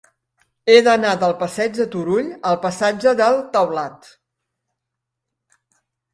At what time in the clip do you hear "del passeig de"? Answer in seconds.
1.23-1.87